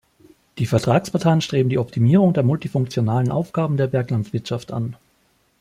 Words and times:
Die 0.57 0.65
Vertragsparteien 0.65 1.41
streben 1.41 1.69
die 1.69 1.77
Optimierung 1.77 2.33
der 2.33 2.41
multifunktionalen 2.41 3.29
Aufgaben 3.29 3.77
der 3.77 3.85
Berglandwirtschaft 3.85 4.71
an. 4.71 4.95